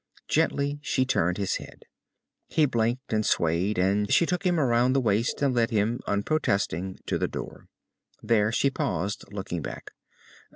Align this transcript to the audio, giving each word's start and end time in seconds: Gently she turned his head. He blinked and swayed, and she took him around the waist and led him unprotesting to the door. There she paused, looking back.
Gently 0.27 0.79
she 0.81 1.05
turned 1.05 1.37
his 1.37 1.57
head. 1.57 1.83
He 2.49 2.65
blinked 2.65 3.13
and 3.13 3.23
swayed, 3.23 3.77
and 3.77 4.11
she 4.11 4.25
took 4.25 4.43
him 4.47 4.59
around 4.59 4.93
the 4.93 4.99
waist 4.99 5.43
and 5.43 5.53
led 5.53 5.69
him 5.69 5.99
unprotesting 6.07 6.97
to 7.05 7.19
the 7.19 7.27
door. 7.27 7.67
There 8.23 8.51
she 8.51 8.71
paused, 8.71 9.25
looking 9.31 9.61
back. 9.61 9.91